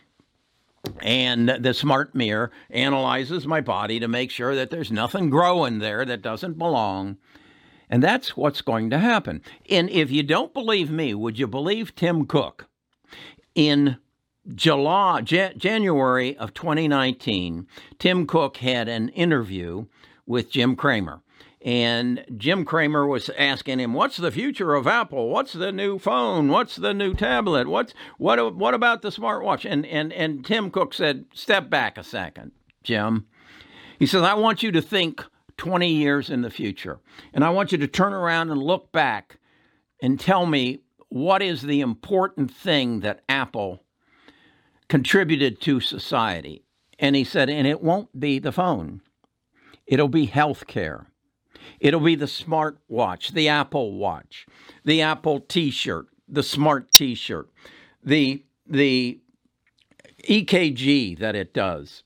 And 0.99 1.47
the 1.47 1.75
smart 1.75 2.15
mirror 2.15 2.51
analyzes 2.71 3.45
my 3.45 3.61
body 3.61 3.99
to 3.99 4.07
make 4.07 4.31
sure 4.31 4.55
that 4.55 4.71
there's 4.71 4.91
nothing 4.91 5.29
growing 5.29 5.77
there 5.77 6.05
that 6.05 6.23
doesn't 6.23 6.57
belong. 6.57 7.17
And 7.91 8.01
that's 8.01 8.37
what's 8.37 8.61
going 8.61 8.89
to 8.91 8.99
happen. 8.99 9.41
And 9.69 9.89
if 9.89 10.09
you 10.09 10.23
don't 10.23 10.53
believe 10.53 10.89
me, 10.89 11.13
would 11.13 11.37
you 11.37 11.45
believe 11.45 11.93
Tim 11.93 12.25
Cook? 12.25 12.69
In 13.53 13.97
July, 14.55 15.21
January 15.21 16.37
of 16.37 16.53
2019, 16.53 17.67
Tim 17.99 18.25
Cook 18.25 18.57
had 18.57 18.87
an 18.87 19.09
interview 19.09 19.87
with 20.25 20.49
Jim 20.49 20.77
Cramer. 20.77 21.21
And 21.63 22.25
Jim 22.37 22.65
Cramer 22.65 23.05
was 23.05 23.29
asking 23.37 23.79
him, 23.79 23.93
"What's 23.93 24.17
the 24.17 24.31
future 24.31 24.73
of 24.73 24.87
Apple? 24.87 25.29
What's 25.29 25.53
the 25.53 25.71
new 25.71 25.99
phone? 25.99 26.47
What's 26.47 26.75
the 26.75 26.93
new 26.93 27.13
tablet? 27.13 27.67
What's 27.67 27.93
what? 28.17 28.55
What 28.55 28.73
about 28.73 29.03
the 29.03 29.09
smartwatch?" 29.09 29.69
And 29.69 29.85
and 29.85 30.11
and 30.11 30.43
Tim 30.43 30.71
Cook 30.71 30.95
said, 30.95 31.25
"Step 31.35 31.69
back 31.69 31.99
a 31.99 32.03
second, 32.03 32.53
Jim." 32.83 33.27
He 33.99 34.07
says, 34.07 34.23
"I 34.23 34.33
want 34.33 34.63
you 34.63 34.71
to 34.71 34.81
think 34.81 35.23
20 35.61 35.87
years 35.87 36.31
in 36.31 36.41
the 36.41 36.49
future, 36.49 36.99
and 37.35 37.43
I 37.43 37.51
want 37.51 37.71
you 37.71 37.77
to 37.77 37.87
turn 37.87 38.13
around 38.13 38.49
and 38.49 38.59
look 38.59 38.91
back 38.91 39.37
and 40.01 40.19
tell 40.19 40.47
me 40.47 40.79
what 41.09 41.43
is 41.43 41.61
the 41.61 41.81
important 41.81 42.51
thing 42.51 43.01
that 43.01 43.21
Apple 43.29 43.83
contributed 44.89 45.61
to 45.61 45.79
society. 45.79 46.63
And 46.97 47.15
he 47.15 47.23
said, 47.23 47.47
and 47.47 47.67
it 47.67 47.79
won't 47.79 48.19
be 48.19 48.39
the 48.39 48.51
phone, 48.51 49.01
it'll 49.85 50.07
be 50.07 50.25
health 50.25 50.65
care. 50.65 51.05
It'll 51.79 51.99
be 51.99 52.15
the 52.15 52.25
smart 52.25 52.79
watch, 52.87 53.29
the 53.29 53.47
Apple 53.47 53.93
Watch, 53.93 54.47
the 54.83 55.03
Apple 55.03 55.41
T-shirt, 55.41 56.07
the 56.27 56.41
smart 56.41 56.91
T-shirt, 56.91 57.51
the 58.03 58.43
the 58.65 59.19
EKG 60.27 61.19
that 61.19 61.35
it 61.35 61.53
does, 61.53 62.01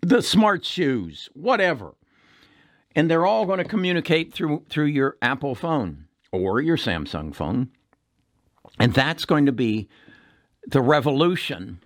the 0.00 0.22
smart 0.22 0.64
shoes, 0.64 1.28
whatever. 1.34 1.94
And 2.94 3.10
they're 3.10 3.26
all 3.26 3.46
going 3.46 3.58
to 3.58 3.64
communicate 3.64 4.32
through 4.32 4.64
through 4.68 4.86
your 4.86 5.16
Apple 5.22 5.54
phone 5.54 6.06
or 6.32 6.60
your 6.60 6.76
Samsung 6.76 7.34
phone. 7.34 7.70
And 8.78 8.92
that's 8.94 9.24
going 9.24 9.46
to 9.46 9.52
be 9.52 9.88
the 10.66 10.80
revolution 10.80 11.80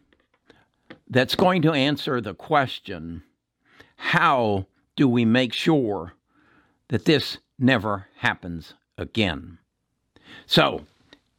that's 1.09 1.35
going 1.35 1.63
to 1.63 1.73
answer 1.73 2.21
the 2.21 2.35
question 2.35 3.23
how 3.97 4.67
do 4.97 5.09
we 5.09 5.25
make 5.25 5.53
sure 5.53 6.15
that 6.89 7.05
this 7.05 7.39
never 7.59 8.09
happens 8.17 8.75
again? 8.99 9.59
So, 10.47 10.85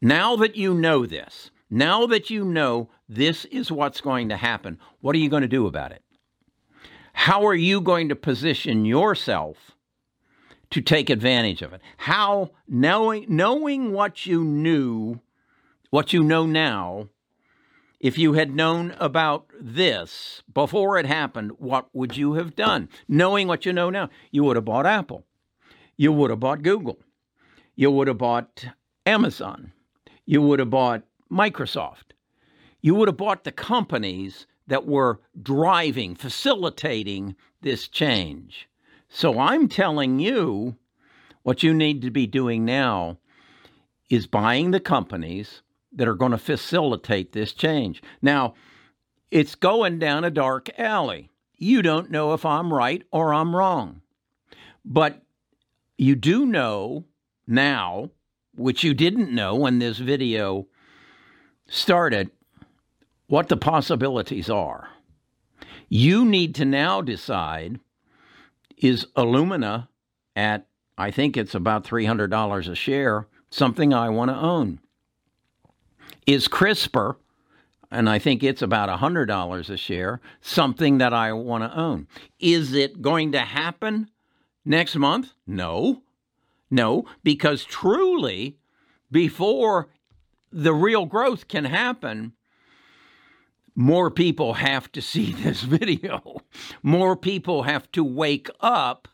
now 0.01 0.35
that 0.37 0.55
you 0.55 0.73
know 0.73 1.05
this, 1.05 1.51
now 1.69 2.05
that 2.07 2.29
you 2.29 2.45
know 2.45 2.89
this 3.09 3.45
is 3.45 3.71
what's 3.71 4.01
going 4.01 4.29
to 4.29 4.37
happen, 4.37 4.79
what 5.01 5.15
are 5.15 5.19
you 5.19 5.29
going 5.29 5.41
to 5.41 5.47
do 5.47 5.67
about 5.67 5.91
it? 5.91 6.01
How 7.15 7.45
are 7.47 7.55
you 7.55 7.81
going 7.81 8.09
to 8.09 8.15
position 8.15 8.85
yourself 8.85 9.71
to 10.69 10.81
take 10.81 11.09
advantage 11.09 11.61
of 11.63 11.73
it? 11.73 11.81
How, 11.97 12.51
knowing, 12.67 13.25
knowing 13.27 13.91
what 13.93 14.25
you 14.25 14.43
knew, 14.43 15.21
what 15.89 16.13
you 16.13 16.23
know 16.23 16.45
now, 16.45 17.09
If 17.99 18.17
you 18.17 18.33
had 18.33 18.53
known 18.55 18.95
about 18.99 19.47
this 19.59 20.43
before 20.53 20.99
it 20.99 21.05
happened, 21.05 21.53
what 21.57 21.87
would 21.93 22.15
you 22.15 22.33
have 22.33 22.55
done? 22.55 22.89
Knowing 23.07 23.47
what 23.47 23.65
you 23.65 23.73
know 23.73 23.89
now, 23.89 24.09
you 24.31 24.43
would 24.43 24.57
have 24.57 24.65
bought 24.65 24.85
Apple. 24.85 25.23
You 25.97 26.11
would 26.11 26.29
have 26.29 26.39
bought 26.39 26.61
Google. 26.61 26.99
You 27.75 27.89
would 27.91 28.07
have 28.07 28.17
bought 28.17 28.65
Amazon. 29.05 29.71
You 30.25 30.41
would 30.41 30.59
have 30.59 30.69
bought 30.69 31.03
Microsoft. 31.31 32.13
You 32.81 32.95
would 32.95 33.07
have 33.07 33.17
bought 33.17 33.43
the 33.43 33.51
companies 33.51 34.45
that 34.67 34.87
were 34.87 35.19
driving, 35.41 36.15
facilitating 36.15 37.35
this 37.61 37.87
change. 37.87 38.67
So 39.09 39.39
I'm 39.39 39.67
telling 39.67 40.19
you 40.19 40.75
what 41.43 41.63
you 41.63 41.73
need 41.73 42.01
to 42.01 42.11
be 42.11 42.27
doing 42.27 42.65
now 42.65 43.17
is 44.09 44.27
buying 44.27 44.71
the 44.71 44.79
companies 44.79 45.61
that 45.91 46.07
are 46.07 46.15
going 46.15 46.31
to 46.31 46.37
facilitate 46.37 47.31
this 47.31 47.53
change. 47.53 48.01
Now, 48.21 48.55
it's 49.31 49.55
going 49.55 49.99
down 49.99 50.23
a 50.23 50.29
dark 50.29 50.69
alley. 50.77 51.29
You 51.57 51.81
don't 51.81 52.11
know 52.11 52.33
if 52.33 52.45
I'm 52.45 52.73
right 52.73 53.03
or 53.11 53.33
I'm 53.33 53.55
wrong. 53.55 54.01
But 54.83 55.23
you 55.97 56.15
do 56.15 56.45
know 56.45 57.05
now, 57.47 58.11
which 58.55 58.83
you 58.83 58.93
didn't 58.93 59.33
know 59.33 59.55
when 59.55 59.79
this 59.79 59.97
video 59.97 60.67
started, 61.67 62.31
what 63.27 63.49
the 63.49 63.57
possibilities 63.57 64.49
are. 64.49 64.89
You 65.89 66.25
need 66.25 66.55
to 66.55 66.65
now 66.65 67.01
decide 67.01 67.79
is 68.77 69.05
Illumina 69.15 69.87
at, 70.35 70.67
I 70.97 71.11
think 71.11 71.37
it's 71.37 71.55
about 71.55 71.85
$300 71.85 72.69
a 72.69 72.75
share, 72.75 73.27
something 73.49 73.93
I 73.93 74.09
want 74.09 74.31
to 74.31 74.37
own? 74.37 74.79
Is 76.27 76.47
CRISPR, 76.47 77.15
and 77.91 78.09
I 78.09 78.19
think 78.19 78.43
it's 78.43 78.61
about 78.61 78.89
$100 78.89 79.69
a 79.69 79.77
share, 79.77 80.19
something 80.41 80.97
that 80.97 81.13
I 81.13 81.31
want 81.33 81.63
to 81.63 81.77
own? 81.77 82.07
Is 82.39 82.73
it 82.73 83.01
going 83.01 83.31
to 83.31 83.39
happen 83.39 84.09
next 84.65 84.95
month? 84.95 85.31
No. 85.47 86.01
No, 86.71 87.05
because 87.23 87.63
truly, 87.63 88.57
before 89.11 89.87
the 90.51 90.73
real 90.73 91.05
growth 91.05 91.47
can 91.47 91.65
happen, 91.65 92.33
more 93.75 94.09
people 94.09 94.55
have 94.55 94.91
to 94.93 95.01
see 95.01 95.33
this 95.43 95.61
video. 95.61 96.41
More 96.81 97.15
people 97.15 97.63
have 97.63 97.91
to 97.91 98.03
wake 98.03 98.49
up 98.61 99.07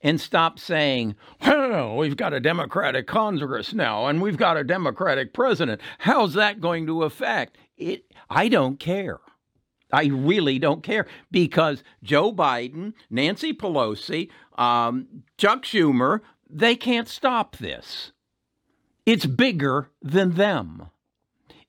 and 0.00 0.20
stop 0.20 0.58
saying, 0.58 1.16
well, 1.44 1.96
we've 1.96 2.16
got 2.16 2.32
a 2.32 2.40
Democratic 2.40 3.06
Congress 3.06 3.72
now 3.72 4.06
and 4.06 4.20
we've 4.20 4.36
got 4.36 4.56
a 4.56 4.64
Democratic 4.64 5.32
president. 5.32 5.80
How's 5.98 6.34
that 6.34 6.60
going 6.60 6.86
to 6.86 7.02
affect 7.02 7.58
it? 7.76 8.04
I 8.30 8.48
don't 8.48 8.78
care. 8.78 9.20
I 9.92 10.06
really 10.06 10.58
don't 10.58 10.82
care 10.82 11.06
because 11.30 11.82
Joe 12.02 12.32
Biden, 12.32 12.92
Nancy 13.08 13.52
Pelosi, 13.52 14.30
um, 14.58 15.22
Chuck 15.38 15.62
Schumer, 15.62 16.20
they 16.48 16.76
can't 16.76 17.08
stop 17.08 17.56
this. 17.56 18.12
It's 19.04 19.26
bigger 19.26 19.90
than 20.02 20.34
them. 20.34 20.88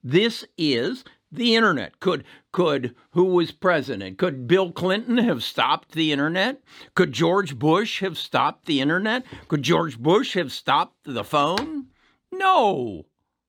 This 0.04 0.46
is 0.58 1.04
the 1.32 1.56
internet. 1.56 2.00
Could 2.00 2.24
could 2.52 2.96
who 3.12 3.26
was 3.26 3.52
president? 3.52 4.18
Could 4.18 4.48
Bill 4.48 4.72
Clinton 4.72 5.18
have 5.18 5.44
stopped 5.44 5.92
the 5.92 6.12
internet? 6.12 6.62
Could 6.96 7.12
George 7.12 7.58
Bush 7.58 8.00
have 8.02 8.18
stopped 8.18 8.66
the 8.66 8.82
internet? 8.82 9.26
Could 9.48 9.64
George 9.64 10.00
Bush 10.00 10.34
have 10.36 10.52
stopped 10.52 11.04
the 11.04 11.24
phone? 11.24 11.88
No. 12.32 13.06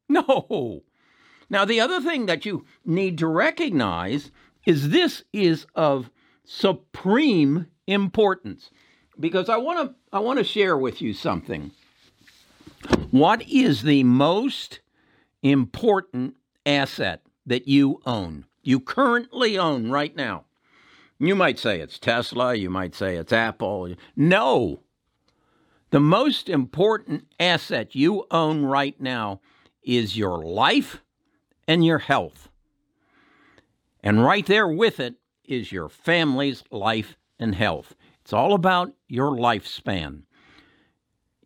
No. 0.09 0.83
Now 1.51 1.65
the 1.65 1.81
other 1.81 2.01
thing 2.01 2.27
that 2.27 2.47
you 2.47 2.65
need 2.85 3.19
to 3.19 3.27
recognize 3.27 4.31
is 4.67 4.89
this 4.91 5.23
is 5.33 5.67
of 5.75 6.11
supreme 6.45 7.67
importance 7.87 8.71
because 9.21 9.49
I 9.49 9.57
want 9.59 9.89
to 9.89 9.95
I 10.13 10.21
want 10.21 10.39
to 10.39 10.45
share 10.45 10.77
with 10.77 11.03
you 11.03 11.13
something. 11.13 11.73
What 13.11 13.43
is 13.49 13.83
the 13.83 14.05
most 14.05 14.81
important 15.43 16.35
asset 16.65 17.23
that 17.49 17.69
you 17.69 18.01
own, 18.07 18.47
you 18.63 18.81
currently 18.81 19.59
own 19.59 19.91
right 19.91 20.15
now. 20.15 20.45
You 21.19 21.35
might 21.35 21.59
say 21.59 21.81
it's 21.81 21.99
Tesla, 21.99 22.55
you 22.55 22.71
might 22.71 22.95
say 22.95 23.17
it's 23.17 23.33
Apple. 23.33 23.95
No. 24.15 24.81
The 25.91 26.01
most 26.01 26.49
important 26.49 27.27
asset 27.41 27.95
you 27.95 28.27
own 28.31 28.63
right 28.63 29.01
now 29.01 29.41
is 29.83 30.17
your 30.17 30.45
life 30.45 31.03
and 31.67 31.85
your 31.85 31.99
health. 31.99 32.49
And 34.03 34.23
right 34.23 34.47
there 34.47 34.69
with 34.69 35.01
it 35.01 35.15
is 35.45 35.73
your 35.73 35.89
family's 35.89 36.63
life 36.71 37.17
and 37.39 37.55
health. 37.55 37.95
It's 38.21 38.33
all 38.33 38.53
about 38.53 38.93
your 39.09 39.31
lifespan. 39.31 40.23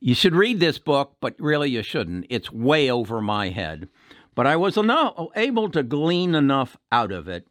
You 0.01 0.15
should 0.15 0.35
read 0.35 0.59
this 0.59 0.79
book, 0.79 1.17
but 1.21 1.37
really 1.39 1.71
you 1.71 1.85
shouldn't. 1.85 2.27
It's 2.29 2.51
way 2.53 2.91
over 2.91 3.21
my 3.21 3.51
head. 3.51 3.89
But 4.35 4.47
I 4.47 4.57
was 4.57 4.77
enough, 4.77 5.15
able 5.37 5.71
to 5.71 5.83
glean 5.83 6.35
enough 6.35 6.77
out 6.91 7.13
of 7.13 7.29
it 7.29 7.47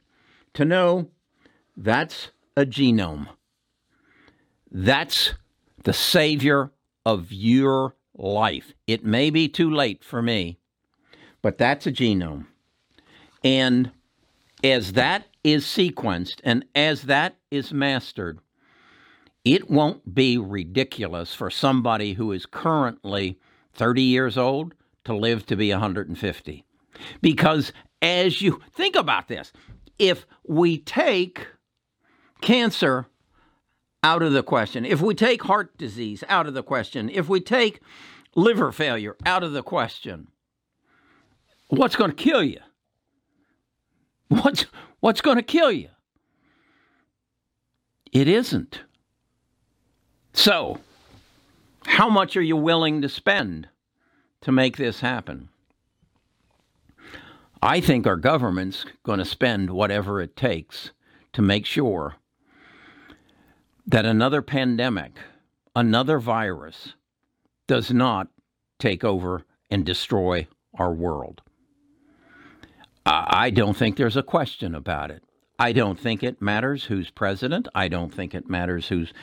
to 0.53 0.65
know 0.65 1.09
that's 1.77 2.31
a 2.57 2.65
genome. 2.65 3.27
That's 4.71 5.33
the 5.83 5.93
savior 5.93 6.71
of 7.05 7.31
your 7.31 7.95
life. 8.15 8.73
It 8.87 9.05
may 9.05 9.29
be 9.29 9.47
too 9.47 9.69
late 9.69 10.03
for 10.03 10.21
me, 10.21 10.59
but 11.41 11.57
that's 11.57 11.85
a 11.87 11.91
genome. 11.91 12.47
And 13.43 13.91
as 14.63 14.93
that 14.93 15.25
is 15.43 15.65
sequenced 15.65 16.39
and 16.43 16.65
as 16.75 17.03
that 17.03 17.35
is 17.49 17.73
mastered, 17.73 18.39
it 19.43 19.69
won't 19.69 20.13
be 20.13 20.37
ridiculous 20.37 21.33
for 21.33 21.49
somebody 21.49 22.13
who 22.13 22.31
is 22.31 22.45
currently 22.45 23.39
30 23.73 24.01
years 24.01 24.37
old 24.37 24.75
to 25.03 25.15
live 25.15 25.45
to 25.47 25.55
be 25.55 25.71
150. 25.71 26.65
Because 27.21 27.71
as 28.01 28.41
you 28.41 28.61
think 28.73 28.95
about 28.95 29.27
this, 29.27 29.51
if 29.99 30.25
we 30.47 30.77
take 30.77 31.47
cancer 32.41 33.07
out 34.03 34.23
of 34.23 34.33
the 34.33 34.43
question, 34.43 34.85
if 34.85 35.01
we 35.01 35.13
take 35.13 35.43
heart 35.43 35.77
disease 35.77 36.23
out 36.27 36.47
of 36.47 36.53
the 36.53 36.63
question, 36.63 37.09
if 37.09 37.29
we 37.29 37.39
take 37.39 37.79
liver 38.35 38.71
failure 38.71 39.15
out 39.25 39.43
of 39.43 39.51
the 39.51 39.63
question, 39.63 40.27
what's 41.69 41.95
going 41.95 42.11
to 42.11 42.15
kill 42.15 42.43
you? 42.43 42.59
What's, 44.29 44.65
what's 45.01 45.21
going 45.21 45.37
to 45.37 45.43
kill 45.43 45.71
you? 45.71 45.89
It 48.11 48.27
isn't. 48.27 48.81
So, 50.33 50.79
how 51.85 52.09
much 52.09 52.35
are 52.37 52.41
you 52.41 52.55
willing 52.55 53.01
to 53.01 53.09
spend 53.09 53.67
to 54.41 54.51
make 54.51 54.77
this 54.77 55.01
happen? 55.01 55.49
I 57.61 57.79
think 57.79 58.07
our 58.07 58.17
government's 58.17 58.85
going 59.03 59.19
to 59.19 59.25
spend 59.25 59.69
whatever 59.69 60.19
it 60.19 60.35
takes 60.35 60.91
to 61.33 61.41
make 61.41 61.65
sure 61.65 62.15
that 63.85 64.05
another 64.05 64.41
pandemic, 64.41 65.19
another 65.75 66.19
virus, 66.19 66.95
does 67.67 67.91
not 67.91 68.29
take 68.79 69.03
over 69.03 69.45
and 69.69 69.85
destroy 69.85 70.47
our 70.77 70.91
world. 70.91 71.41
I 73.05 73.49
don't 73.49 73.77
think 73.77 73.95
there's 73.95 74.17
a 74.17 74.23
question 74.23 74.75
about 74.75 75.11
it. 75.11 75.23
I 75.57 75.73
don't 75.73 75.99
think 75.99 76.23
it 76.23 76.41
matters 76.41 76.85
who's 76.85 77.09
president. 77.11 77.67
I 77.75 77.87
don't 77.87 78.13
think 78.13 78.33
it 78.33 78.49
matters 78.49 78.87
who's 78.87 79.13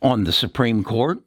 on 0.00 0.24
the 0.24 0.32
Supreme 0.32 0.82
Court. 0.82 1.20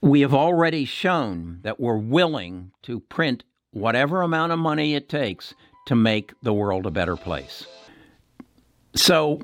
We 0.00 0.20
have 0.20 0.34
already 0.34 0.84
shown 0.84 1.60
that 1.62 1.80
we're 1.80 1.98
willing 1.98 2.72
to 2.82 3.00
print 3.00 3.44
whatever 3.72 4.22
amount 4.22 4.52
of 4.52 4.58
money 4.58 4.94
it 4.94 5.08
takes 5.08 5.54
to 5.86 5.96
make 5.96 6.32
the 6.42 6.52
world 6.52 6.86
a 6.86 6.90
better 6.90 7.16
place. 7.16 7.66
So 8.94 9.42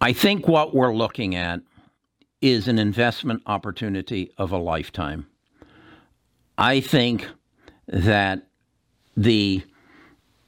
I 0.00 0.12
think 0.12 0.46
what 0.46 0.74
we're 0.74 0.94
looking 0.94 1.34
at 1.34 1.60
is 2.40 2.68
an 2.68 2.78
investment 2.78 3.42
opportunity 3.46 4.32
of 4.38 4.52
a 4.52 4.58
lifetime. 4.58 5.26
I 6.58 6.80
think 6.80 7.28
that 7.86 8.46
the 9.16 9.62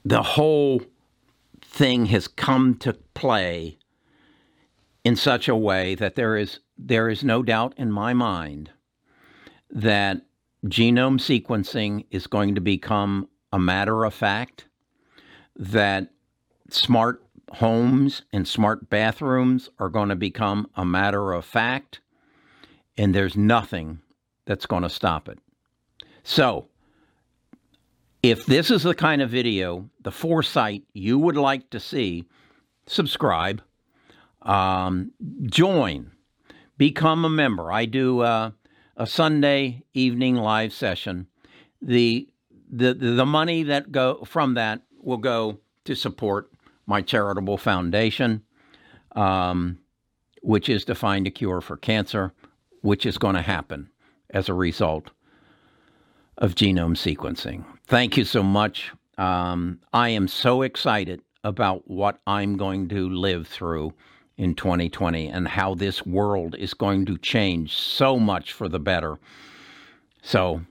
the 0.05 0.23
whole 0.23 0.83
thing 1.61 2.07
has 2.07 2.27
come 2.29 2.75
to 2.77 2.93
play 3.15 3.79
in 5.05 5.17
such 5.17 5.49
a 5.49 5.57
way 5.57 5.95
that 5.95 6.17
there 6.17 6.37
is 6.37 6.61
there 6.77 7.09
is 7.09 7.23
no 7.23 7.43
doubt 7.43 7.75
in 7.77 7.91
my 7.91 8.13
mind 8.13 8.71
that 9.71 10.23
genome 10.67 11.19
sequencing 11.19 12.05
is 12.11 12.27
going 12.27 12.55
to 12.55 12.61
become 12.61 13.29
a 13.53 13.59
matter 13.59 14.05
of 14.05 14.15
fact, 14.15 14.67
that 15.57 16.09
smart 16.71 17.23
homes 17.53 18.23
and 18.33 18.49
smart 18.49 18.89
bathrooms 18.89 19.69
are 19.79 19.91
going 19.91 20.09
to 20.09 20.17
become 20.17 20.69
a 20.77 20.85
matter 20.85 21.33
of 21.33 21.45
fact, 21.45 22.01
and 22.97 23.15
there's 23.15 23.37
nothing 23.37 23.99
that's 24.47 24.67
going 24.67 24.83
to 24.83 24.89
stop 24.89 25.29
it. 25.29 25.39
So, 26.25 26.69
If 28.23 28.47
this 28.47 28.71
is 28.71 28.85
the 28.85 28.95
kind 28.95 29.21
of 29.21 29.31
video, 29.31 29.91
the 30.01 30.13
foresight 30.13 30.85
you 30.93 31.19
would 31.19 31.37
like 31.37 31.71
to 31.71 31.81
see, 31.81 32.25
subscribe, 32.87 33.61
um, 34.43 35.11
join, 35.47 36.13
become 36.79 37.25
a 37.25 37.29
member. 37.29 37.73
I 37.73 37.85
do 37.87 38.21
uh, 38.21 38.53
a 39.03 39.07
Sunday 39.07 39.83
evening 39.95 40.37
live 40.37 40.73
session. 40.73 41.27
The, 41.81 42.29
the 42.71 42.95
the 42.95 43.27
money 43.27 43.65
that 43.65 43.91
go 43.91 44.23
from 44.25 44.55
that 44.55 44.83
will 45.01 45.17
go 45.17 45.59
to 45.87 45.97
support 45.97 46.53
my 46.87 47.03
charitable 47.03 47.59
foundation, 47.59 48.45
um, 49.17 49.81
which 50.41 50.69
is 50.69 50.85
to 50.85 50.95
find 50.95 51.27
a 51.27 51.33
cure 51.33 51.61
for 51.61 51.77
cancer, 51.77 52.33
which 52.83 53.05
is 53.05 53.19
going 53.19 53.35
to 53.35 53.43
happen 53.43 53.91
as 54.31 54.49
a 54.49 54.55
result 54.55 55.11
of 56.39 56.55
genome 56.55 56.97
sequencing. 56.97 57.65
Thank 57.89 58.17
you 58.17 58.25
so 58.25 58.45
much. 58.45 58.93
Um, 59.19 59.81
I 59.93 60.11
am 60.11 60.29
so 60.29 60.63
excited 60.63 61.23
about 61.43 61.91
what 61.91 62.21
I'm 62.25 62.57
going 62.57 62.89
to 62.91 63.09
live 63.09 63.49
through 63.49 63.95
in 64.37 64.55
2020 64.55 65.29
and 65.29 65.49
how 65.49 65.75
this 65.75 66.05
world 66.07 66.55
is 66.59 66.75
going 66.75 67.07
to 67.07 67.19
change 67.19 67.77
so 67.77 68.19
much 68.19 68.53
for 68.53 68.69
the 68.69 68.81
better. 68.81 69.19
So, 70.23 70.63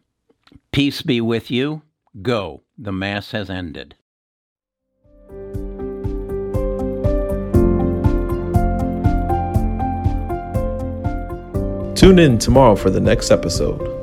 peace 0.71 1.01
be 1.01 1.21
with 1.21 1.51
you. 1.51 1.81
Go. 2.21 2.63
The 2.77 2.91
Mass 2.91 3.31
has 3.31 3.49
ended. 3.49 3.95
Tune 11.95 12.17
in 12.17 12.39
tomorrow 12.39 12.75
for 12.75 12.89
the 12.89 12.99
next 12.99 13.29
episode. 13.29 14.00